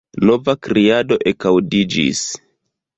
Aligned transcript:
Nova 0.29 0.55
kriado 0.69 1.19
ekaŭdiĝis. 1.35 2.27